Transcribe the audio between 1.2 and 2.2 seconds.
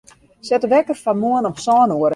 moarn om sân oere.